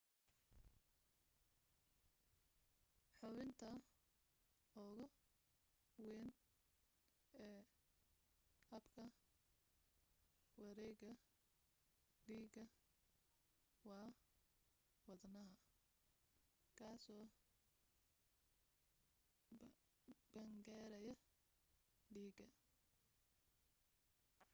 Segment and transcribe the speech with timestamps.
[3.17, 3.69] xubinta
[4.83, 5.05] ugu
[6.05, 6.27] weyn
[7.47, 7.59] ee
[8.69, 9.03] habka
[10.61, 11.11] wareega
[12.25, 12.63] dhiiga
[13.87, 14.07] waa
[15.07, 15.53] wadnaha
[16.77, 17.25] kaasoo
[20.33, 21.13] bamgareeya
[22.13, 22.47] dhiiga